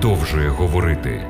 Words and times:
продовжує 0.00 0.48
говорити. 0.48 1.26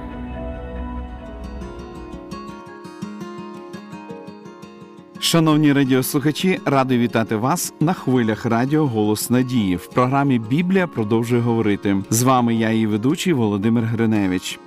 Шановні 5.19 5.73
радіослухачі, 5.73 6.61
радий 6.65 6.99
вітати 6.99 7.37
вас 7.37 7.75
на 7.81 7.93
хвилях 7.93 8.47
радіо 8.47 8.87
Голос 8.87 9.31
Надії 9.31 9.77
в 9.77 9.87
програмі 9.87 10.39
Біблія 10.39 10.87
продовжує 10.87 11.43
говорити. 11.43 11.97
З 12.11 12.23
вами 12.23 12.55
я, 12.55 12.71
її 12.71 12.87
ведучий 12.87 13.33
Володимир 13.33 13.85
Гриневич. 13.85 14.59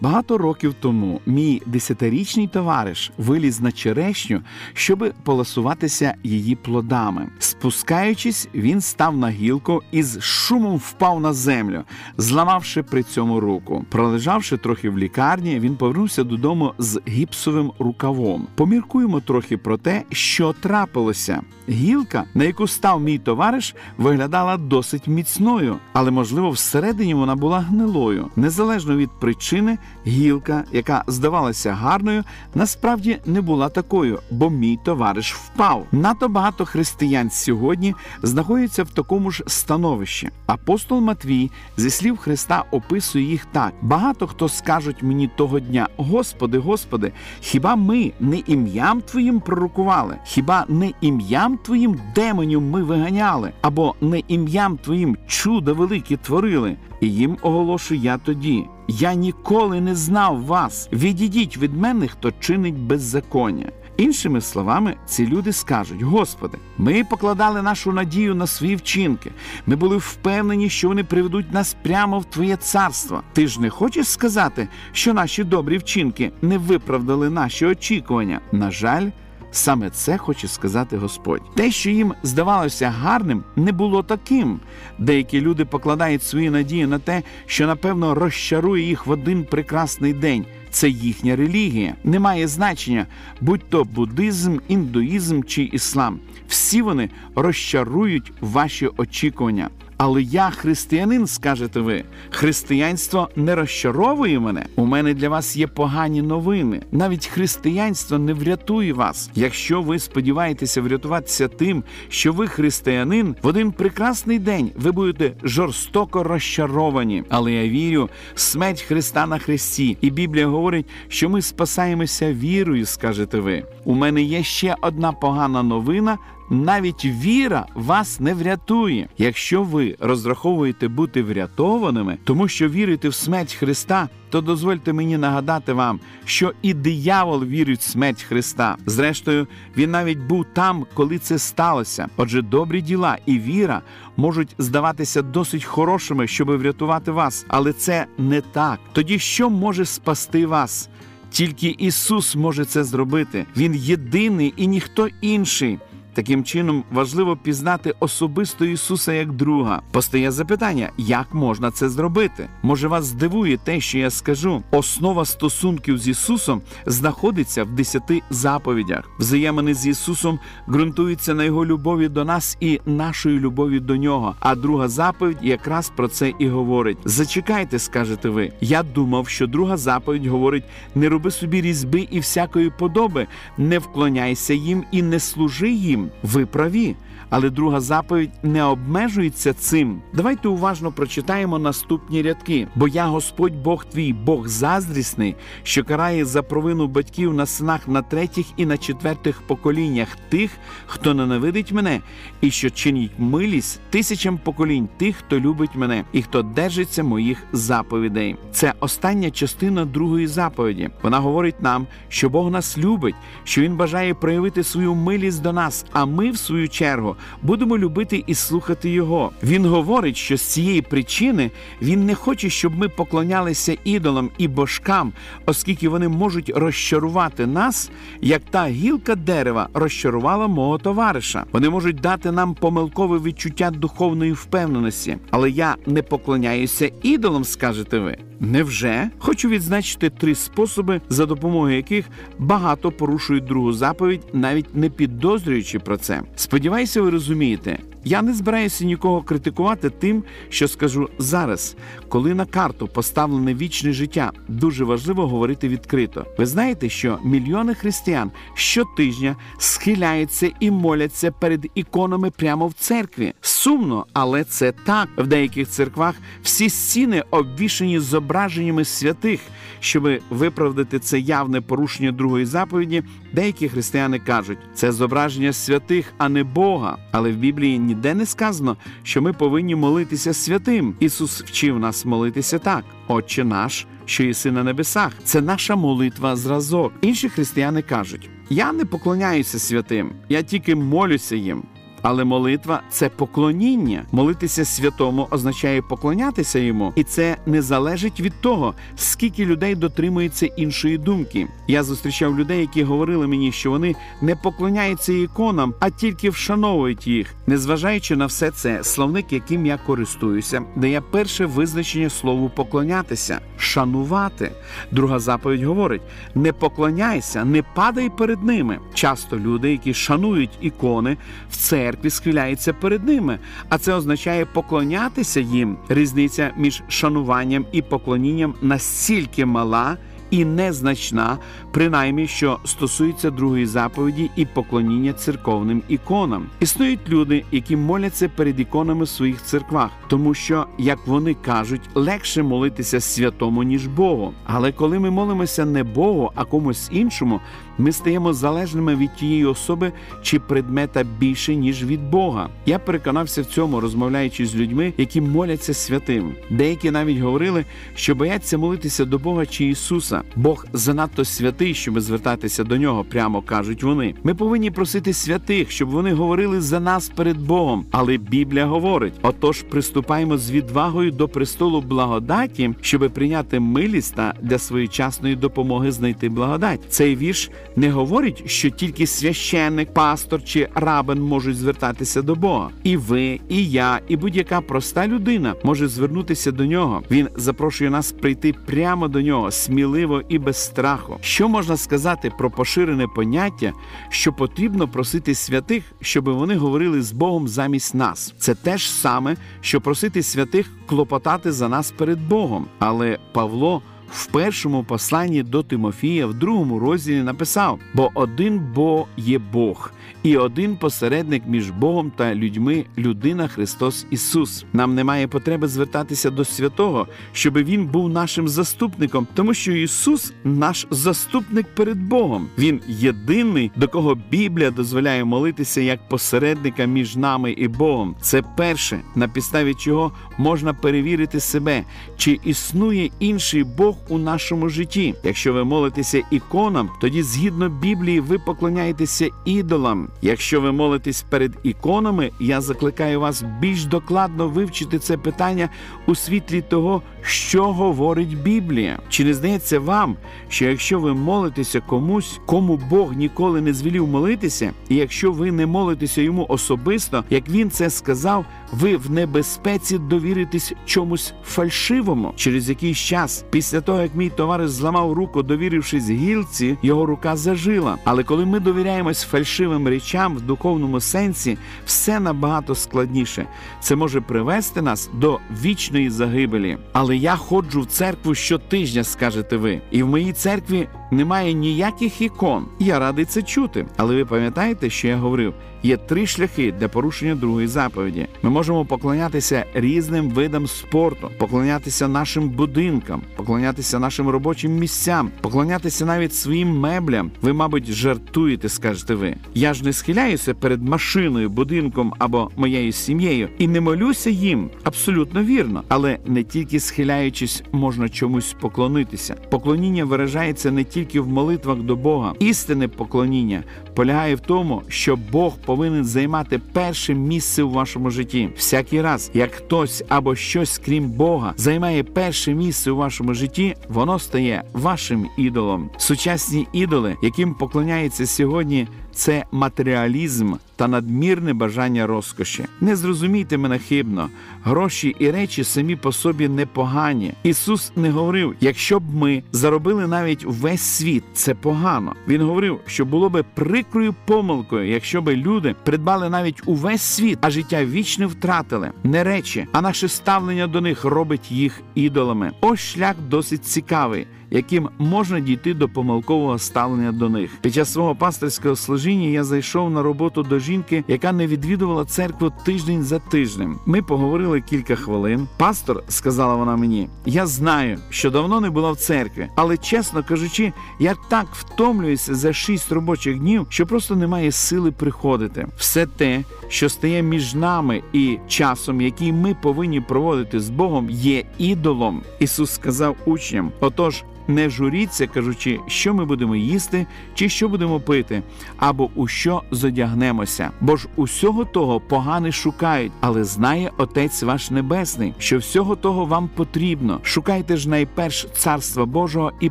Багато 0.00 0.38
років 0.38 0.74
тому 0.80 1.20
мій 1.26 1.62
десятирічний 1.66 2.46
товариш 2.46 3.12
виліз 3.18 3.60
на 3.60 3.72
черешню, 3.72 4.42
щоб 4.72 5.12
поласуватися 5.24 6.14
її 6.22 6.56
плодами. 6.56 7.28
Спускаючись, 7.38 8.48
він 8.54 8.80
став 8.80 9.16
на 9.16 9.30
гілку 9.30 9.82
і 9.92 10.02
з 10.02 10.20
шумом 10.20 10.76
впав 10.76 11.20
на 11.20 11.32
землю, 11.32 11.84
зламавши 12.16 12.82
при 12.82 13.02
цьому 13.02 13.40
руку. 13.40 13.84
Пролежавши 13.88 14.56
трохи 14.56 14.90
в 14.90 14.98
лікарні, 14.98 15.60
він 15.60 15.76
повернувся 15.76 16.24
додому 16.24 16.72
з 16.78 17.00
гіпсовим 17.08 17.72
рукавом. 17.78 18.46
Поміркуємо 18.54 19.20
трохи 19.20 19.56
про 19.56 19.76
те, 19.76 20.02
що 20.10 20.52
трапилося. 20.52 21.40
Гілка, 21.68 22.24
на 22.34 22.44
яку 22.44 22.66
став 22.66 23.00
мій 23.00 23.18
товариш, 23.18 23.74
виглядала 23.98 24.56
досить 24.56 25.08
міцною, 25.08 25.76
але, 25.92 26.10
можливо, 26.10 26.50
всередині 26.50 27.14
вона 27.14 27.36
була 27.36 27.60
гнилою. 27.60 28.28
Незалежно 28.36 28.96
від 28.96 29.10
причини, 29.20 29.78
гілка, 30.06 30.64
яка 30.72 31.04
здавалася 31.06 31.72
гарною, 31.72 32.24
насправді 32.54 33.18
не 33.26 33.40
була 33.40 33.68
такою, 33.68 34.18
бо 34.30 34.50
мій 34.50 34.78
товариш 34.84 35.34
впав. 35.34 35.86
Надто 35.92 36.28
багато 36.28 36.64
християн 36.64 37.30
сьогодні 37.30 37.94
знаходяться 38.22 38.82
в 38.82 38.90
такому 38.90 39.30
ж 39.30 39.44
становищі. 39.46 40.30
Апостол 40.46 41.00
Матвій 41.00 41.50
зі 41.76 41.90
слів 41.90 42.16
Христа 42.16 42.64
описує 42.70 43.24
їх 43.24 43.44
так: 43.44 43.72
багато 43.82 44.26
хто 44.26 44.48
скажуть 44.48 45.02
мені 45.02 45.30
того 45.36 45.60
дня: 45.60 45.88
Господи, 45.96 46.58
Господи, 46.58 47.12
хіба 47.40 47.76
ми 47.76 48.12
не 48.20 48.42
ім'ям 48.46 49.00
Твоїм 49.00 49.40
пророкували? 49.40 50.16
Хіба 50.24 50.64
не 50.68 50.92
ім'ям 51.00 51.57
Твоїм 51.62 52.00
демонів 52.14 52.60
ми 52.62 52.82
виганяли? 52.82 53.52
Або 53.60 53.94
не 54.00 54.22
ім'ям 54.28 54.76
Твоїм 54.76 55.16
чуда 55.26 55.72
великі 55.72 56.16
творили? 56.16 56.76
І 57.00 57.12
їм 57.12 57.36
оголошую 57.42 58.00
я 58.00 58.18
тоді. 58.18 58.64
Я 58.88 59.14
ніколи 59.14 59.80
не 59.80 59.94
знав 59.94 60.44
вас. 60.44 60.88
Відійдіть 60.92 61.56
від 61.58 61.76
мене, 61.76 62.08
хто 62.08 62.32
чинить 62.32 62.78
беззаконня. 62.78 63.70
Іншими 63.98 64.40
словами, 64.40 64.96
ці 65.06 65.26
люди 65.26 65.52
скажуть: 65.52 66.02
Господи, 66.02 66.58
ми 66.78 67.04
покладали 67.04 67.62
нашу 67.62 67.92
надію 67.92 68.34
на 68.34 68.46
свої 68.46 68.76
вчинки. 68.76 69.30
Ми 69.66 69.76
були 69.76 69.96
впевнені, 69.96 70.70
що 70.70 70.88
вони 70.88 71.04
приведуть 71.04 71.52
нас 71.52 71.76
прямо 71.82 72.18
в 72.18 72.24
Твоє 72.24 72.56
царство. 72.56 73.22
Ти 73.32 73.48
ж 73.48 73.60
не 73.60 73.70
хочеш 73.70 74.08
сказати, 74.08 74.68
що 74.92 75.14
наші 75.14 75.44
добрі 75.44 75.78
вчинки 75.78 76.32
не 76.42 76.58
виправдали 76.58 77.30
наші 77.30 77.66
очікування? 77.66 78.40
На 78.52 78.70
жаль. 78.70 79.10
Саме 79.50 79.90
це 79.90 80.18
хоче 80.18 80.48
сказати 80.48 80.96
Господь. 80.96 81.42
Те, 81.54 81.70
що 81.70 81.90
їм 81.90 82.14
здавалося 82.22 82.90
гарним, 82.90 83.44
не 83.56 83.72
було 83.72 84.02
таким. 84.02 84.60
Деякі 84.98 85.40
люди 85.40 85.64
покладають 85.64 86.22
свої 86.22 86.50
надії 86.50 86.86
на 86.86 86.98
те, 86.98 87.22
що 87.46 87.66
напевно 87.66 88.14
розчарує 88.14 88.84
їх 88.84 89.06
в 89.06 89.10
один 89.10 89.44
прекрасний 89.44 90.12
день. 90.12 90.46
Це 90.70 90.88
їхня 90.88 91.36
релігія. 91.36 91.94
Не 92.04 92.18
має 92.18 92.48
значення, 92.48 93.06
будь 93.40 93.68
то 93.70 93.84
буддизм, 93.84 94.58
індуїзм 94.68 95.42
чи 95.42 95.62
іслам. 95.62 96.20
Всі 96.48 96.82
вони 96.82 97.10
розчарують 97.34 98.32
ваші 98.40 98.88
очікування. 98.96 99.70
Але 99.98 100.22
я 100.22 100.50
християнин, 100.50 101.26
скажете 101.26 101.80
ви. 101.80 102.04
Християнство 102.30 103.28
не 103.36 103.54
розчаровує 103.54 104.40
мене. 104.40 104.66
У 104.76 104.84
мене 104.86 105.14
для 105.14 105.28
вас 105.28 105.56
є 105.56 105.66
погані 105.66 106.22
новини. 106.22 106.82
Навіть 106.92 107.26
християнство 107.26 108.18
не 108.18 108.32
врятує 108.32 108.92
вас. 108.92 109.30
Якщо 109.34 109.82
ви 109.82 109.98
сподіваєтеся 109.98 110.82
врятуватися 110.82 111.48
тим, 111.48 111.84
що 112.08 112.32
ви 112.32 112.46
християнин, 112.46 113.36
в 113.42 113.46
один 113.46 113.72
прекрасний 113.72 114.38
день 114.38 114.70
ви 114.76 114.92
будете 114.92 115.32
жорстоко 115.42 116.22
розчаровані. 116.22 117.24
Але 117.28 117.52
я 117.52 117.68
вірю, 117.68 118.08
смерть 118.34 118.80
Христа 118.80 119.26
на 119.26 119.38
Христі, 119.38 119.96
і 120.00 120.10
Біблія 120.10 120.46
говорить, 120.46 120.86
що 121.08 121.28
ми 121.28 121.42
спасаємося 121.42 122.32
вірою, 122.32 122.86
скажете 122.86 123.40
ви. 123.40 123.64
У 123.84 123.94
мене 123.94 124.22
є 124.22 124.42
ще 124.42 124.76
одна 124.80 125.12
погана 125.12 125.62
новина. 125.62 126.18
Навіть 126.50 127.04
віра 127.04 127.66
вас 127.74 128.20
не 128.20 128.34
врятує. 128.34 129.08
Якщо 129.18 129.62
ви 129.62 129.96
розраховуєте 130.00 130.88
бути 130.88 131.22
врятованими, 131.22 132.18
тому 132.24 132.48
що 132.48 132.68
вірите 132.68 133.08
в 133.08 133.14
смерть 133.14 133.54
Христа, 133.54 134.08
то 134.30 134.40
дозвольте 134.40 134.92
мені 134.92 135.18
нагадати 135.18 135.72
вам, 135.72 136.00
що 136.24 136.52
і 136.62 136.74
диявол 136.74 137.44
вірить 137.44 137.80
в 137.80 137.82
смерть 137.82 138.22
Христа. 138.22 138.76
Зрештою, 138.86 139.46
він 139.76 139.90
навіть 139.90 140.18
був 140.18 140.46
там, 140.52 140.86
коли 140.94 141.18
це 141.18 141.38
сталося. 141.38 142.08
Отже, 142.16 142.42
добрі 142.42 142.80
діла 142.80 143.18
і 143.26 143.38
віра 143.38 143.82
можуть 144.16 144.54
здаватися 144.58 145.22
досить 145.22 145.64
хорошими, 145.64 146.26
щоб 146.26 146.50
врятувати 146.50 147.10
вас, 147.10 147.46
але 147.48 147.72
це 147.72 148.06
не 148.18 148.40
так. 148.40 148.80
Тоді 148.92 149.18
що 149.18 149.50
може 149.50 149.84
спасти 149.84 150.46
вас? 150.46 150.88
Тільки 151.30 151.74
Ісус 151.78 152.36
може 152.36 152.64
це 152.64 152.84
зробити. 152.84 153.46
Він 153.56 153.74
єдиний 153.74 154.54
і 154.56 154.66
ніхто 154.66 155.08
інший. 155.20 155.78
Таким 156.14 156.44
чином 156.44 156.84
важливо 156.92 157.36
пізнати 157.36 157.94
особисто 158.00 158.64
Ісуса 158.64 159.12
як 159.12 159.32
друга. 159.32 159.82
Постає 159.90 160.30
запитання, 160.30 160.90
як 160.98 161.34
можна 161.34 161.70
це 161.70 161.88
зробити? 161.88 162.48
Може, 162.62 162.88
вас 162.88 163.04
здивує 163.04 163.56
те, 163.56 163.80
що 163.80 163.98
я 163.98 164.10
скажу. 164.10 164.62
Основа 164.70 165.24
стосунків 165.24 165.98
з 165.98 166.08
Ісусом 166.08 166.62
знаходиться 166.86 167.64
в 167.64 167.70
десяти 167.70 168.22
заповідях. 168.30 169.04
Взаємини 169.18 169.74
з 169.74 169.86
Ісусом 169.86 170.38
ґрунтуються 170.68 171.34
на 171.34 171.44
Його 171.44 171.66
любові 171.66 172.08
до 172.08 172.24
нас 172.24 172.56
і 172.60 172.80
нашої 172.86 173.38
любові 173.38 173.80
до 173.80 173.96
Нього. 173.96 174.34
А 174.40 174.54
друга 174.54 174.88
заповідь 174.88 175.38
якраз 175.42 175.92
про 175.96 176.08
це 176.08 176.32
і 176.38 176.48
говорить. 176.48 176.98
Зачекайте, 177.04 177.78
скажете 177.78 178.28
ви. 178.28 178.52
Я 178.60 178.82
думав, 178.82 179.28
що 179.28 179.46
друга 179.46 179.76
заповідь 179.76 180.26
говорить: 180.26 180.64
не 180.94 181.08
роби 181.08 181.30
собі 181.30 181.60
різьби 181.60 182.08
і 182.10 182.20
всякої 182.20 182.70
подоби, 182.70 183.26
не 183.58 183.78
вклоняйся 183.78 184.54
їм 184.54 184.84
і 184.92 185.02
не 185.02 185.20
служи 185.20 185.70
їм. 185.70 186.07
Ви 186.22 186.46
праві, 186.46 186.96
але 187.30 187.50
друга 187.50 187.80
заповідь 187.80 188.30
не 188.42 188.64
обмежується 188.64 189.52
цим. 189.52 190.02
Давайте 190.14 190.48
уважно 190.48 190.92
прочитаємо 190.92 191.58
наступні 191.58 192.22
рядки. 192.22 192.68
Бо 192.74 192.88
я 192.88 193.06
Господь 193.06 193.62
Бог 193.62 193.84
твій, 193.84 194.12
Бог 194.12 194.48
заздрісний, 194.48 195.36
що 195.62 195.84
карає 195.84 196.24
за 196.24 196.42
провину 196.42 196.86
батьків 196.86 197.34
на 197.34 197.46
синах 197.46 197.88
на 197.88 198.02
третіх 198.02 198.46
і 198.56 198.66
на 198.66 198.78
четвертих 198.78 199.42
поколіннях 199.42 200.08
тих, 200.28 200.50
хто 200.86 201.14
ненавидить 201.14 201.72
мене, 201.72 202.00
і 202.40 202.50
що 202.50 202.70
чинить 202.70 203.10
милість 203.18 203.80
тисячам 203.90 204.38
поколінь 204.38 204.88
тих, 204.96 205.16
хто 205.16 205.40
любить 205.40 205.74
мене, 205.74 206.04
і 206.12 206.22
хто 206.22 206.42
держиться 206.42 207.02
моїх 207.02 207.42
заповідей. 207.52 208.36
Це 208.52 208.74
остання 208.80 209.30
частина 209.30 209.84
другої 209.84 210.26
заповіді. 210.26 210.90
Вона 211.02 211.18
говорить 211.18 211.62
нам, 211.62 211.86
що 212.08 212.30
Бог 212.30 212.50
нас 212.50 212.78
любить, 212.78 213.14
що 213.44 213.62
Він 213.62 213.76
бажає 213.76 214.14
проявити 214.14 214.64
свою 214.64 214.94
милість 214.94 215.42
до 215.42 215.52
нас. 215.52 215.84
А 215.92 216.04
ми, 216.04 216.30
в 216.30 216.38
свою 216.38 216.68
чергу, 216.68 217.16
будемо 217.42 217.78
любити 217.78 218.24
і 218.26 218.34
слухати 218.34 218.90
Його. 218.90 219.32
Він 219.42 219.66
говорить, 219.66 220.16
що 220.16 220.36
з 220.36 220.42
цієї 220.42 220.82
причини 220.82 221.50
він 221.82 222.06
не 222.06 222.14
хоче, 222.14 222.50
щоб 222.50 222.78
ми 222.78 222.88
поклонялися 222.88 223.76
ідолам 223.84 224.30
і 224.38 224.48
божкам, 224.48 225.12
оскільки 225.46 225.88
вони 225.88 226.08
можуть 226.08 226.52
розчарувати 226.54 227.46
нас, 227.46 227.90
як 228.20 228.42
та 228.50 228.66
гілка 228.66 229.14
дерева 229.14 229.68
розчарувала 229.74 230.46
мого 230.46 230.78
товариша. 230.78 231.44
Вони 231.52 231.70
можуть 231.70 232.00
дати 232.00 232.32
нам 232.32 232.54
помилкове 232.54 233.18
відчуття 233.18 233.70
духовної 233.70 234.32
впевненості. 234.32 235.16
Але 235.30 235.50
я 235.50 235.76
не 235.86 236.02
поклоняюся 236.02 236.90
ідолам, 237.02 237.44
скажете 237.44 237.98
ви. 237.98 238.27
Невже 238.40 239.10
хочу 239.18 239.48
відзначити 239.48 240.10
три 240.10 240.34
способи, 240.34 241.00
за 241.08 241.26
допомогою 241.26 241.76
яких 241.76 242.04
багато 242.38 242.92
порушують 242.92 243.44
другу 243.44 243.72
заповідь, 243.72 244.22
навіть 244.32 244.76
не 244.76 244.90
підозрюючи 244.90 245.78
про 245.78 245.96
це. 245.96 246.22
Сподіваюся, 246.36 247.02
ви 247.02 247.10
розумієте. 247.10 247.78
Я 248.08 248.22
не 248.22 248.34
збираюся 248.34 248.84
нікого 248.84 249.22
критикувати 249.22 249.90
тим, 249.90 250.24
що 250.48 250.68
скажу 250.68 251.08
зараз, 251.18 251.76
коли 252.08 252.34
на 252.34 252.46
карту 252.46 252.88
поставлене 252.88 253.54
вічне 253.54 253.92
життя, 253.92 254.32
дуже 254.48 254.84
важливо 254.84 255.28
говорити 255.28 255.68
відкрито. 255.68 256.26
Ви 256.38 256.46
знаєте, 256.46 256.88
що 256.88 257.18
мільйони 257.24 257.74
християн 257.74 258.30
щотижня 258.54 259.36
схиляються 259.58 260.50
і 260.60 260.70
моляться 260.70 261.30
перед 261.30 261.66
іконами 261.74 262.30
прямо 262.30 262.66
в 262.66 262.72
церкві. 262.72 263.32
Сумно, 263.40 264.06
але 264.12 264.44
це 264.44 264.72
так. 264.72 265.08
В 265.18 265.26
деяких 265.26 265.68
церквах 265.68 266.14
всі 266.42 266.70
стіни 266.70 267.22
обвішані 267.30 267.98
зображеннями 267.98 268.84
святих. 268.84 269.40
Щоб 269.80 270.08
виправдати 270.30 270.98
це 270.98 271.18
явне 271.20 271.60
порушення 271.60 272.12
другої 272.12 272.44
заповіді, 272.44 273.02
деякі 273.32 273.68
християни 273.68 274.18
кажуть, 274.18 274.58
це 274.74 274.92
зображення 274.92 275.52
святих, 275.52 276.12
а 276.18 276.28
не 276.28 276.44
Бога. 276.44 276.98
Але 277.12 277.32
в 277.32 277.36
Біблії 277.36 277.78
ніде 277.78 277.97
ніде 277.98 278.14
не 278.14 278.26
сказано, 278.26 278.76
що 279.02 279.22
ми 279.22 279.32
повинні 279.32 279.74
молитися 279.74 280.34
святим. 280.34 280.94
Ісус 281.00 281.42
вчив 281.42 281.78
нас 281.78 282.04
молитися 282.04 282.58
так: 282.58 282.84
Отче 283.08 283.44
наш, 283.44 283.86
що 284.04 284.24
єси 284.24 284.52
на 284.52 284.64
небесах. 284.64 285.12
Це 285.24 285.40
наша 285.40 285.76
молитва 285.76 286.36
зразок. 286.36 286.92
Інші 287.00 287.28
християни 287.28 287.82
кажуть: 287.82 288.30
я 288.50 288.72
не 288.72 288.84
поклоняюся 288.84 289.58
святим, 289.58 290.10
я 290.28 290.42
тільки 290.42 290.74
молюся 290.74 291.36
їм. 291.36 291.62
Але 292.10 292.24
молитва 292.24 292.82
це 292.90 293.08
поклоніння. 293.08 294.04
Молитися 294.12 294.64
святому 294.64 295.28
означає 295.30 295.82
поклонятися 295.82 296.58
йому, 296.58 296.92
і 296.96 297.04
це 297.04 297.36
не 297.46 297.62
залежить 297.62 298.20
від 298.20 298.40
того, 298.40 298.74
скільки 298.96 299.44
людей 299.44 299.74
дотримується 299.74 300.46
іншої 300.46 300.98
думки. 300.98 301.46
Я 301.66 301.82
зустрічав 301.82 302.38
людей, 302.38 302.60
які 302.60 302.82
говорили 302.82 303.26
мені, 303.26 303.52
що 303.52 303.70
вони 303.70 303.94
не 304.20 304.36
поклоняються 304.36 305.12
іконам, 305.12 305.74
а 305.80 305.90
тільки 305.90 306.30
вшановують 306.30 307.06
їх. 307.06 307.34
Незважаючи 307.46 308.16
на 308.16 308.26
все 308.26 308.50
це, 308.50 308.84
словник, 308.84 309.32
яким 309.32 309.66
я 309.66 309.78
користуюся, 309.86 310.62
дає 310.76 311.00
перше 311.00 311.46
визначення 311.46 312.10
слову 312.10 312.50
поклонятися, 312.56 313.40
шанувати. 313.58 314.52
Друга 314.92 315.18
заповідь 315.18 315.62
говорить: 315.62 316.02
не 316.34 316.52
поклоняйся, 316.52 317.44
не 317.44 317.62
падай 317.62 318.10
перед 318.18 318.44
ними. 318.44 318.78
Часто 318.94 319.38
люди, 319.38 319.70
які 319.70 319.94
шанують 319.94 320.58
ікони 320.60 321.16
в 321.50 321.56
церкві, 321.56 321.97
схиляються 322.08 322.72
перед 322.72 323.04
ними, 323.04 323.38
а 323.68 323.78
це 323.78 323.94
означає 323.94 324.46
поклонятися 324.46 325.40
їм. 325.40 325.76
Різниця 325.88 326.50
між 326.56 326.82
шануванням 326.88 327.66
і 327.72 327.82
поклонінням 327.82 328.54
настільки 328.62 329.46
мала 329.46 329.96
і 330.30 330.44
незначна, 330.44 331.38
принаймні, 331.70 332.26
що 332.26 332.58
стосується 332.64 333.30
другої 333.30 333.66
заповіді 333.66 334.30
і 334.36 334.44
поклоніння 334.46 335.12
церковним 335.12 335.82
іконам. 335.88 336.46
Існують 336.60 337.08
люди, 337.08 337.44
які 337.52 337.76
моляться 337.76 338.28
перед 338.28 338.60
іконами 338.60 339.04
в 339.04 339.08
своїх 339.08 339.42
церквах, 339.42 339.90
тому 340.08 340.34
що, 340.34 340.66
як 340.78 341.06
вони 341.06 341.34
кажуть, 341.34 341.80
легше 341.94 342.42
молитися 342.42 343.00
святому 343.00 343.62
ніж 343.62 343.86
Богу. 343.86 344.32
Але 344.46 344.72
коли 344.72 344.98
ми 344.98 345.10
молимося 345.10 345.64
не 345.64 345.84
Богу, 345.84 346.30
а 346.34 346.44
комусь 346.44 346.88
іншому, 346.92 347.40
ми 347.78 347.92
стаємо 347.92 348.32
залежними 348.32 348.96
від 348.96 349.14
тієї 349.14 349.44
особи 349.44 349.92
чи 350.22 350.38
предмета 350.38 351.04
більше 351.18 351.54
ніж 351.54 351.84
від 351.84 352.10
Бога. 352.10 352.48
Я 352.66 352.78
переконався 352.78 353.42
в 353.42 353.44
цьому, 353.44 353.80
розмовляючи 353.80 354.46
з 354.46 354.56
людьми, 354.56 354.92
які 354.98 355.20
моляться 355.20 355.74
святим. 355.74 356.34
Деякі 356.50 356.90
навіть 356.90 357.18
говорили, 357.18 357.64
що 357.94 358.14
бояться 358.14 358.58
молитися 358.58 359.04
до 359.04 359.18
Бога 359.18 359.46
чи 359.46 359.64
Ісуса. 359.64 360.17
Бог 360.36 360.66
занадто 360.72 361.24
святий, 361.24 361.74
щоб 361.74 362.00
звертатися 362.00 362.64
до 362.64 362.76
нього, 362.76 363.04
прямо 363.04 363.42
кажуть 363.42 363.82
вони. 363.82 364.14
Ми 364.24 364.34
повинні 364.34 364.70
просити 364.70 365.12
святих, 365.12 365.70
щоб 365.70 365.88
вони 365.88 366.12
говорили 366.12 366.60
за 366.60 366.80
нас 366.80 367.08
перед 367.08 367.38
Богом. 367.38 367.84
Але 367.90 368.16
Біблія 368.16 368.66
говорить: 368.66 369.14
отож, 369.22 369.62
приступаємо 369.62 370.38
з 370.38 370.50
відвагою 370.50 371.10
до 371.10 371.28
престолу 371.28 371.80
благодаті, 371.80 372.70
щоб 372.80 373.10
прийняти 373.10 373.60
милість 373.60 374.14
та 374.14 374.34
для 374.42 374.58
своєчасної 374.58 375.36
допомоги 375.36 375.92
знайти 375.92 376.28
благодать. 376.28 376.80
Цей 376.88 377.16
вірш 377.16 377.50
не 377.76 377.90
говорить, 377.90 378.50
що 378.50 378.70
тільки 378.70 379.06
священник, 379.06 379.94
пастор 379.94 380.44
чи 380.44 380.68
рабин 380.74 381.22
можуть 381.22 381.56
звертатися 381.56 382.22
до 382.22 382.34
Бога. 382.34 382.70
І 382.82 382.96
ви, 382.96 383.40
і 383.48 383.66
я, 383.66 384.00
і 384.08 384.16
будь-яка 384.16 384.60
проста 384.60 385.08
людина 385.08 385.54
може 385.64 385.88
звернутися 385.88 386.52
до 386.52 386.66
нього. 386.66 387.02
Він 387.10 387.28
запрошує 387.36 387.90
нас 387.90 388.12
прийти 388.12 388.54
прямо 388.66 389.08
до 389.08 389.20
нього, 389.20 389.50
сміливо 389.50 390.07
і 390.28 390.38
без 390.38 390.56
страху. 390.56 391.18
Що 391.20 391.48
можна 391.48 391.76
сказати 391.76 392.32
про 392.38 392.50
поширене 392.50 393.06
поняття, 393.06 393.72
що 394.08 394.32
потрібно 394.32 394.88
просити 394.88 395.34
святих, 395.34 395.84
щоб 396.00 396.24
вони 396.24 396.56
говорили 396.56 397.02
з 397.02 397.12
Богом 397.12 397.48
замість 397.48 397.94
нас? 397.94 398.34
Це 398.38 398.54
те 398.54 398.78
ж 398.78 398.92
саме, 398.92 399.36
що 399.60 399.80
просити 399.80 400.22
святих 400.22 400.70
клопотати 400.86 401.52
за 401.52 401.68
нас 401.68 401.90
перед 401.90 402.28
Богом. 402.28 402.66
Але 402.78 403.18
Павло 403.32 403.82
в 404.12 404.26
першому 404.26 404.84
посланні 404.84 405.42
до 405.42 405.62
Тимофія, 405.62 406.26
в 406.26 406.34
другому 406.34 406.78
розділі 406.78 407.22
написав: 407.22 407.78
бо 407.94 408.10
один 408.14 408.60
Бог 408.74 409.06
є 409.16 409.38
Бог, 409.38 409.92
і 410.22 410.36
один 410.36 410.76
посередник 410.76 411.42
між 411.46 411.70
Богом 411.70 412.12
та 412.16 412.34
людьми 412.34 412.84
людина 412.98 413.48
Христос 413.48 414.06
Ісус. 414.10 414.64
Нам 414.72 414.94
немає 414.94 415.28
потреби 415.28 415.68
звертатися 415.68 416.30
до 416.30 416.44
святого, 416.44 417.06
щоб 417.32 417.58
Він 417.58 417.86
був 417.86 418.08
нашим 418.08 418.48
заступником, 418.48 419.26
тому 419.34 419.54
що 419.54 419.72
Ісус 419.72 420.32
наш 420.44 420.86
заступник 420.90 421.66
перед 421.74 421.98
Богом. 421.98 422.48
Він 422.58 422.80
єдиний, 422.88 423.70
до 423.76 423.88
кого 423.88 424.14
Біблія 424.30 424.70
дозволяє 424.70 425.24
молитися 425.24 425.80
як 425.80 426.08
посередника 426.08 426.84
між 426.84 427.16
нами 427.16 427.52
і 427.52 427.68
Богом. 427.68 428.16
Це 428.20 428.42
перше, 428.56 429.00
на 429.14 429.28
підставі 429.28 429.74
чого 429.74 430.12
можна 430.38 430.74
перевірити 430.74 431.40
себе, 431.40 431.84
чи 432.16 432.40
існує 432.44 433.10
інший 433.20 433.64
Бог 433.64 433.97
у 434.08 434.18
нашому 434.18 434.68
житті. 434.68 435.14
Якщо 435.24 435.52
ви 435.52 435.64
молитеся 435.64 436.22
іконам, 436.30 436.90
тоді 437.00 437.22
згідно 437.22 437.68
Біблії 437.68 438.20
ви 438.20 438.38
поклоняєтеся 438.38 439.28
ідолам. 439.44 440.08
Якщо 440.22 440.60
ви 440.60 440.72
молитесь 440.72 441.22
перед 441.22 441.52
іконами, 441.62 442.30
я 442.40 442.60
закликаю 442.60 443.20
вас 443.20 443.44
більш 443.60 443.84
докладно 443.84 444.48
вивчити 444.48 444.98
це 444.98 445.16
питання 445.16 445.68
у 446.06 446.14
світлі 446.14 446.62
того, 446.62 447.02
що 447.22 447.72
говорить 447.72 448.42
Біблія. 448.42 448.98
Чи 449.08 449.24
не 449.24 449.34
здається 449.34 449.80
вам, 449.80 450.16
що 450.48 450.64
якщо 450.64 451.00
ви 451.00 451.14
молитеся 451.14 451.80
комусь, 451.80 452.40
кому 452.46 452.80
Бог 452.90 453.12
ніколи 453.12 453.60
не 453.60 453.74
звелів 453.74 454.08
молитися, 454.08 454.72
і 454.88 454.94
якщо 454.96 455.32
ви 455.32 455.52
не 455.52 455.66
молитеся 455.66 456.22
йому 456.22 456.46
особисто, 456.48 457.24
як 457.30 457.48
він 457.48 457.70
це 457.70 457.90
сказав, 457.90 458.44
ви 458.72 458.96
в 458.96 459.10
небезпеці 459.10 459.98
довіритесь 459.98 460.72
чомусь 460.86 461.34
фальшивому 461.44 462.32
через 462.36 462.68
якийсь 462.68 462.98
час, 462.98 463.44
після 463.50 463.80
того 463.80 463.87
як 463.92 464.14
мій 464.14 464.30
товариш 464.30 464.70
зламав 464.70 465.12
руку, 465.12 465.42
довірившись 465.42 466.10
гілці, 466.10 466.76
його 466.82 467.06
рука 467.06 467.36
зажила. 467.36 467.98
Але 468.04 468.24
коли 468.24 468.44
ми 468.46 468.60
довіряємось 468.60 469.22
фальшивим 469.22 469.88
речам 469.88 470.36
в 470.36 470.40
духовному 470.40 471.00
сенсі, 471.00 471.58
все 471.86 472.20
набагато 472.20 472.74
складніше. 472.74 473.46
Це 473.80 473.96
може 473.96 474.20
привести 474.20 474.82
нас 474.82 475.10
до 475.14 475.38
вічної 475.62 476.10
загибелі. 476.10 476.78
Але 476.92 477.16
я 477.16 477.36
ходжу 477.36 477.80
в 477.80 477.86
церкву 477.86 478.34
щотижня, 478.34 479.04
скажете 479.04 479.56
ви, 479.56 479.80
і 479.90 480.02
в 480.02 480.08
моїй 480.08 480.32
церкві 480.32 480.88
немає 481.10 481.52
ніяких 481.52 482.20
ікон. 482.20 482.64
Я 482.78 482.98
радий 482.98 483.24
це 483.24 483.42
чути. 483.42 483.86
Але 483.96 484.14
ви 484.14 484.24
пам'ятаєте, 484.24 484.90
що 484.90 485.08
я 485.08 485.16
говорив? 485.16 485.54
Є 485.82 485.96
три 485.96 486.26
шляхи 486.26 486.74
для 486.80 486.88
порушення 486.88 487.34
другої 487.34 487.66
заповіді. 487.66 488.26
Ми 488.42 488.50
можемо 488.50 488.84
поклонятися 488.84 489.64
різним 489.74 490.30
видам 490.30 490.66
спорту, 490.66 491.30
поклонятися 491.38 492.08
нашим 492.08 492.48
будинкам, 492.48 493.22
поклонятися 493.36 493.98
нашим 493.98 494.28
робочим 494.28 494.76
місцям, 494.76 495.30
поклонятися 495.40 496.04
навіть 496.04 496.34
своїм 496.34 496.78
меблям. 496.78 497.30
Ви, 497.42 497.52
мабуть, 497.52 497.92
жартуєте, 497.92 498.68
скажете 498.68 499.14
ви. 499.14 499.34
Я 499.54 499.74
ж 499.74 499.84
не 499.84 499.92
схиляюся 499.92 500.54
перед 500.54 500.82
машиною, 500.82 501.48
будинком 501.50 502.14
або 502.18 502.50
моєю 502.56 502.92
сім'єю 502.92 503.48
і 503.58 503.68
не 503.68 503.80
молюся 503.80 504.30
їм. 504.30 504.70
Абсолютно 504.84 505.42
вірно. 505.42 505.82
Але 505.88 506.18
не 506.26 506.42
тільки 506.42 506.80
схиляючись, 506.80 507.62
можна 507.72 508.08
чомусь 508.08 508.56
поклонитися. 508.60 509.34
Поклоніння 509.50 510.04
виражається 510.04 510.70
не 510.70 510.84
тільки 510.84 510.97
в 511.14 511.28
молитвах 511.28 511.78
до 511.78 511.96
Бога. 511.96 512.34
Істинне 512.38 512.88
поклоніння 512.88 513.62
полягає 513.94 514.34
в 514.34 514.40
тому, 514.40 514.82
що 514.88 515.18
Бог 515.32 515.58
повинен 515.58 516.04
займати 516.04 516.60
перше 516.72 517.14
місце 517.14 517.62
у 517.62 517.70
вашому 517.70 518.10
житті. 518.10 518.48
Всякий 518.56 519.02
раз, 519.02 519.30
як 519.34 519.54
хтось 519.54 520.04
або 520.08 520.34
щось, 520.36 520.78
крім 520.78 521.10
Бога, 521.10 521.54
займає 521.56 522.02
перше 522.02 522.54
місце 522.54 522.90
у 522.90 522.96
вашому 522.96 523.34
житті, 523.34 523.74
воно 523.88 524.18
стає 524.18 524.62
вашим 524.72 525.26
ідолом. 525.38 525.90
Сучасні 525.98 526.66
ідоли, 526.72 527.16
яким 527.22 527.54
поклоняється 527.54 528.26
сьогодні, 528.26 528.86
це 529.18 529.44
матеріалізм 529.52 530.54
та 530.76 530.88
надмірне 530.88 531.54
бажання 531.54 532.06
розкоші. 532.06 532.64
Не 532.80 532.96
зрозумійте 532.96 533.58
мене 533.58 533.78
хибно, 533.78 534.28
гроші 534.64 535.16
і 535.18 535.30
речі 535.30 535.64
самі 535.64 535.96
по 535.96 536.12
собі 536.12 536.48
непогані. 536.48 537.32
Ісус 537.42 537.92
не 537.96 538.10
говорив, 538.10 538.54
якщо 538.60 539.00
б 539.00 539.14
ми 539.14 539.42
заробили 539.52 540.06
навіть 540.06 540.44
весь 540.44 540.80
світ, 540.80 541.24
це 541.34 541.54
погано. 541.54 542.14
Він 542.28 542.42
говорив, 542.42 542.80
що 542.86 543.04
було 543.04 543.28
би 543.28 543.42
прикрою 543.54 544.14
помилкою, 544.26 544.88
якщо 544.88 545.22
би 545.22 545.36
люди 545.36 545.74
придбали 545.84 546.30
навіть 546.30 546.62
увесь 546.66 547.02
світ, 547.02 547.38
а 547.40 547.50
життя 547.50 547.84
вічне 547.84 548.26
втратили. 548.26 548.90
Не 549.04 549.24
речі, 549.24 549.66
а 549.72 549.80
наше 549.80 550.08
ставлення 550.08 550.66
до 550.66 550.80
них 550.80 551.04
робить 551.04 551.52
їх 551.52 551.80
ідолами. 551.94 552.52
Ось 552.60 552.80
шлях 552.80 553.14
досить 553.28 553.64
цікавий. 553.64 554.26
Яким 554.50 554.88
можна 554.98 555.40
дійти 555.40 555.74
до 555.74 555.88
помилкового 555.88 556.58
ставлення 556.58 557.12
до 557.12 557.28
них. 557.28 557.50
Під 557.60 557.74
час 557.74 557.92
свого 557.92 558.14
пастирського 558.14 558.76
служіння 558.76 559.28
я 559.28 559.44
зайшов 559.44 559.90
на 559.90 560.02
роботу 560.02 560.42
до 560.42 560.58
жінки, 560.58 561.04
яка 561.08 561.32
не 561.32 561.46
відвідувала 561.46 562.04
церкву 562.04 562.52
тиждень 562.64 563.02
за 563.02 563.18
тижнем. 563.18 563.78
Ми 563.86 564.02
поговорили 564.02 564.60
кілька 564.60 564.96
хвилин. 564.96 565.48
Пастор, 565.56 566.02
сказала 566.08 566.54
вона 566.54 566.76
мені, 566.76 567.08
я 567.26 567.46
знаю, 567.46 567.98
що 568.10 568.30
давно 568.30 568.60
не 568.60 568.70
була 568.70 568.92
в 568.92 568.96
церкві, 568.96 569.48
але 569.56 569.76
чесно 569.76 570.24
кажучи, 570.24 570.72
я 570.98 571.14
так 571.28 571.46
втомлююся 571.52 572.34
за 572.34 572.52
шість 572.52 572.92
робочих 572.92 573.38
днів, 573.38 573.66
що 573.68 573.86
просто 573.86 574.16
немає 574.16 574.52
сили 574.52 574.92
приходити. 574.92 575.66
Все 575.76 576.06
те, 576.06 576.44
що 576.68 576.88
стає 576.88 577.22
між 577.22 577.54
нами 577.54 578.02
і 578.12 578.38
часом, 578.48 579.00
який 579.00 579.32
ми 579.32 579.56
повинні 579.62 580.00
проводити 580.00 580.60
з 580.60 580.70
Богом, 580.70 581.10
є 581.10 581.44
ідолом. 581.58 582.22
Ісус 582.38 582.70
сказав 582.70 583.16
учням: 583.26 583.72
отож. 583.80 584.24
Не 584.48 584.70
журіться, 584.70 585.26
кажучи, 585.26 585.80
що 585.86 586.14
ми 586.14 586.24
будемо 586.24 586.56
їсти, 586.56 587.06
чи 587.34 587.48
що 587.48 587.68
будемо 587.68 588.00
пити, 588.00 588.42
або 588.76 589.10
у 589.14 589.26
що 589.26 589.62
зодягнемося. 589.70 590.70
Бо 590.80 590.96
ж 590.96 591.08
усього 591.16 591.64
того 591.64 592.00
погани 592.00 592.52
шукають, 592.52 593.12
але 593.20 593.44
знає 593.44 593.90
Отець 593.98 594.42
ваш 594.42 594.70
Небесний, 594.70 595.34
що 595.38 595.58
всього 595.58 595.96
того 595.96 596.24
вам 596.24 596.50
потрібно. 596.54 597.20
Шукайте 597.22 597.76
ж 597.76 597.88
найперш 597.88 598.46
царства 598.52 599.06
Божого 599.06 599.52
і 599.60 599.70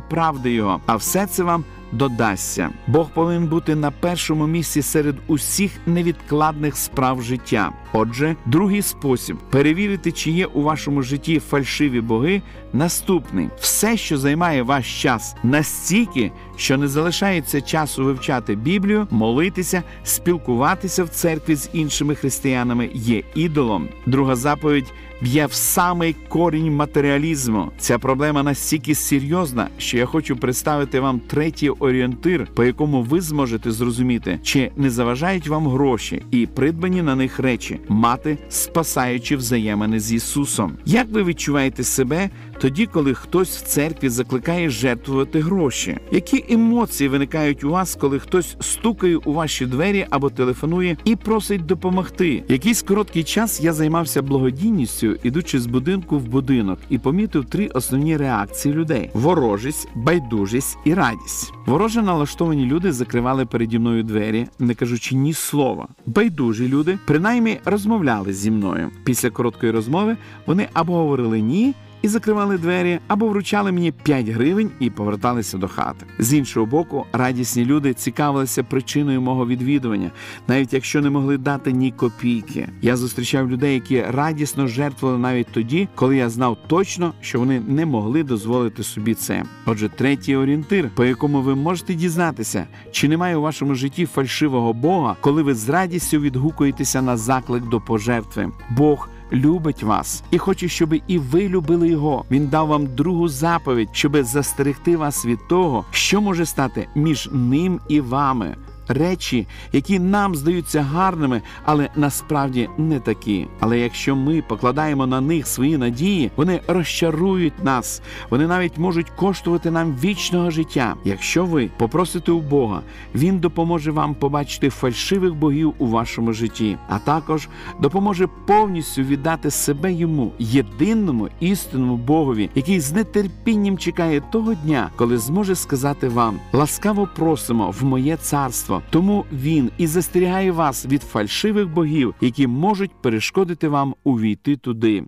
правди 0.00 0.52
Його, 0.52 0.80
а 0.86 0.96
все 0.96 1.26
це 1.26 1.42
вам 1.42 1.64
додасться. 1.92 2.70
Бог 2.86 3.10
повинен 3.10 3.46
бути 3.46 3.74
на 3.74 3.90
першому 3.90 4.46
місці 4.46 4.82
серед 4.82 5.16
усіх 5.26 5.72
невідкладних 5.86 6.76
справ 6.76 7.22
життя. 7.22 7.72
Отже, 7.92 8.36
другий 8.46 8.82
спосіб 8.82 9.36
перевірити, 9.50 10.12
чи 10.12 10.30
є 10.30 10.46
у 10.46 10.62
вашому 10.62 11.02
житті 11.02 11.38
фальшиві 11.38 12.00
боги, 12.00 12.42
наступний: 12.72 13.48
все, 13.60 13.96
що 13.96 14.18
займає 14.18 14.62
ваш 14.62 15.02
час, 15.02 15.36
настільки, 15.42 16.32
що 16.56 16.76
не 16.76 16.88
залишається 16.88 17.60
часу 17.60 18.04
вивчати 18.04 18.54
Біблію, 18.54 19.06
молитися, 19.10 19.82
спілкуватися 20.04 21.04
в 21.04 21.08
церкві 21.08 21.54
з 21.54 21.70
іншими 21.72 22.14
християнами, 22.14 22.90
є 22.94 23.22
ідолом. 23.34 23.88
Друга 24.06 24.36
заповідь 24.36 24.92
б'є 25.20 25.46
в 25.46 25.52
самий 25.52 26.16
корінь 26.28 26.76
матеріалізму. 26.76 27.70
Ця 27.78 27.98
проблема 27.98 28.42
настільки 28.42 28.94
серйозна, 28.94 29.68
що 29.78 29.98
я 29.98 30.06
хочу 30.06 30.36
представити 30.36 31.00
вам 31.00 31.20
третій 31.20 31.70
орієнтир, 31.70 32.46
по 32.54 32.64
якому 32.64 33.02
ви 33.02 33.20
зможете 33.20 33.72
зрозуміти, 33.72 34.38
чи 34.42 34.70
не 34.76 34.90
заважають 34.90 35.48
вам 35.48 35.68
гроші 35.68 36.22
і 36.30 36.46
придбані 36.46 37.02
на 37.02 37.14
них 37.14 37.38
речі, 37.38 37.77
мати 37.88 38.38
спасаючи 38.48 39.36
взаємини 39.36 40.00
з 40.00 40.12
Ісусом. 40.12 40.76
Як 40.84 41.08
ви 41.10 41.24
відчуваєте 41.24 41.84
себе 41.84 42.30
тоді, 42.60 42.86
коли 42.86 43.14
хтось 43.14 43.56
в 43.56 43.62
церкві 43.62 44.08
закликає 44.08 44.70
жертвувати 44.70 45.40
гроші? 45.40 45.98
Які 46.10 46.44
емоції 46.50 47.08
виникають 47.08 47.64
у 47.64 47.70
вас, 47.70 47.94
коли 48.00 48.18
хтось 48.18 48.56
стукає 48.60 49.16
у 49.16 49.32
ваші 49.32 49.66
двері 49.66 50.06
або 50.10 50.30
телефонує 50.30 50.96
і 51.04 51.16
просить 51.16 51.66
допомогти? 51.66 52.44
Якийсь 52.48 52.82
короткий 52.82 53.24
час 53.24 53.60
я 53.60 53.72
займався 53.72 54.22
благодійністю, 54.22 55.16
ідучи 55.22 55.60
з 55.60 55.66
будинку 55.66 56.18
в 56.18 56.28
будинок, 56.28 56.78
і 56.88 56.98
помітив 56.98 57.44
три 57.44 57.66
основні 57.66 58.16
реакції 58.16 58.74
людей: 58.74 59.10
ворожість, 59.14 59.88
байдужість 59.94 60.78
і 60.84 60.94
радість. 60.94 61.52
Вороже 61.66 62.02
налаштовані 62.02 62.66
люди 62.66 62.92
закривали 62.92 63.46
переді 63.46 63.78
мною 63.78 64.02
двері, 64.02 64.46
не 64.58 64.74
кажучи 64.74 65.16
ні 65.16 65.32
слова. 65.32 65.88
Байдужі 66.06 66.68
люди 66.68 66.98
принаймні 67.06 67.58
розмовляли 67.64 68.32
зі 68.32 68.50
мною. 68.50 68.90
Після 69.04 69.30
короткої 69.30 69.72
розмови 69.72 70.16
вони 70.46 70.68
або 70.72 70.92
говорили 70.92 71.40
ні 71.40 71.74
і 72.02 72.08
закривали 72.08 72.58
двері, 72.58 72.98
або 73.08 73.28
вручали 73.28 73.72
мені 73.72 73.92
5 73.92 74.28
гривень 74.28 74.70
і 74.80 74.90
поверталися 74.90 75.58
до 75.58 75.68
хати. 75.68 76.06
З 76.18 76.34
іншого 76.34 76.66
боку, 76.66 77.06
радісні 77.12 77.64
люди 77.64 77.94
цікавилися 77.94 78.62
причиною 78.62 79.20
мого 79.20 79.46
відвідування, 79.46 80.10
навіть 80.48 80.72
якщо 80.72 81.00
не 81.00 81.10
могли 81.10 81.38
дати 81.38 81.72
ні 81.72 81.90
копійки. 81.92 82.68
Я 82.82 82.96
зустрічав 82.96 83.50
людей, 83.50 83.74
які 83.74 84.02
радісно 84.02 84.66
жертвували 84.66 85.18
навіть 85.18 85.46
тоді, 85.52 85.88
коли 85.94 86.16
я 86.16 86.30
знав 86.30 86.56
точно, 86.66 87.14
що 87.20 87.38
вони 87.38 87.62
не 87.68 87.86
могли 87.86 88.22
дозволити 88.22 88.82
собі 88.82 89.14
це. 89.14 89.44
Отже, 89.66 89.88
третій 89.88 90.36
орієнтир, 90.36 90.90
по 90.94 91.04
якому 91.04 91.40
ви 91.40 91.54
можете 91.54 91.94
дізнатися, 91.94 92.66
чи 92.90 93.08
немає 93.08 93.36
у 93.36 93.42
вашому 93.42 93.74
житті 93.74 94.06
фальшивого 94.06 94.72
Бога, 94.72 95.16
коли 95.20 95.42
ви 95.42 95.54
з 95.54 95.68
радістю 95.68 96.20
відгукуєтеся 96.20 97.02
на 97.02 97.16
заклик 97.16 97.68
до 97.68 97.80
пожертви. 97.80 98.50
Бог 98.70 99.08
любить 99.32 99.82
вас 99.82 100.22
і 100.30 100.38
хоче, 100.38 100.68
щоб 100.68 100.94
і 101.06 101.18
ви 101.18 101.48
любили 101.48 101.88
його. 101.88 102.24
Він 102.30 102.46
дав 102.46 102.66
вам 102.66 102.86
другу 102.86 103.28
заповідь, 103.28 103.88
щоб 103.92 104.16
застерегти 104.22 104.96
вас 104.96 105.26
від 105.26 105.38
того, 105.48 105.84
що 105.90 106.20
може 106.20 106.46
стати 106.46 106.88
між 106.94 107.28
ним 107.32 107.80
і 107.88 108.00
вами 108.00 108.56
речі, 108.88 109.46
які 109.72 109.98
нам 109.98 110.34
здаються 110.34 110.82
гарними, 110.82 111.42
але 111.64 111.88
насправді 111.96 112.68
не 112.78 113.00
такі. 113.00 113.46
Але 113.60 113.78
якщо 113.78 114.16
ми 114.16 114.42
покладаємо 114.42 115.06
на 115.06 115.20
них 115.20 115.46
свої 115.46 115.78
надії, 115.78 116.30
вони 116.36 116.60
розчарують 116.68 117.64
нас, 117.64 118.02
вони 118.30 118.46
навіть 118.46 118.78
можуть 118.78 119.10
коштувати 119.10 119.70
нам 119.70 119.96
вічного 120.04 120.50
життя. 120.50 120.94
Якщо 121.04 121.44
ви 121.44 121.70
попросите 121.78 122.32
у 122.32 122.40
Бога, 122.40 122.80
Він 123.14 123.38
допоможе 123.38 123.90
вам 123.90 124.14
побачити 124.14 124.70
фальшивих 124.70 125.34
богів 125.34 125.74
у 125.78 125.86
вашому 125.86 126.32
житті, 126.32 126.76
а 126.88 126.98
також 126.98 127.48
допоможе 127.80 128.28
повністю 128.46 129.02
віддати 129.02 129.50
себе 129.50 129.92
йому, 129.92 130.32
єдиному 130.38 131.28
істинному 131.40 131.96
Богові, 131.96 132.50
який 132.54 132.80
з 132.80 133.04
нетерпінням 133.04 133.78
чекає 133.78 134.20
того 134.20 134.54
дня, 134.54 134.90
коли 134.96 135.18
зможе 135.18 135.54
сказати 135.54 136.08
вам: 136.08 136.40
ласкаво 136.52 137.08
просимо 137.16 137.70
в 137.70 137.84
моє 137.84 138.16
царство. 138.16 138.77
Тому 138.90 139.24
він 139.32 139.70
і 139.78 139.86
застерігає 139.86 140.52
вас 140.52 140.86
від 140.86 141.02
фальшивих 141.02 141.68
богів, 141.68 142.14
які 142.20 142.46
можуть 142.46 143.02
перешкодити 143.02 143.68
вам 143.68 143.94
увійти 144.04 144.56
туди. 144.56 145.04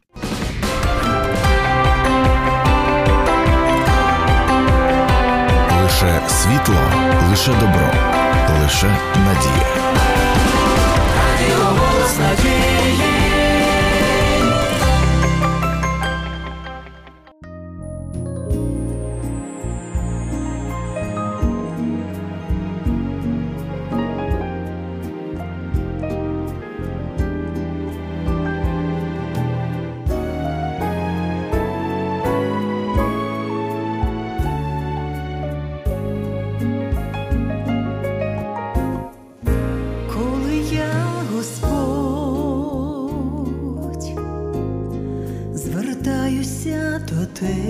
Лише 5.82 6.28
світло, 6.28 6.76
лише 7.30 7.52
добро, 7.52 7.92
лише 8.62 8.96
надія. 9.16 9.66
Радіо 11.16 11.64
голос 11.64 12.18
надії. 12.18 12.60
pain. 47.40 47.69